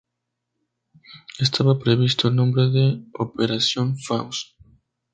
[1.37, 4.55] Estaba previsto el nombre de Operación Faust.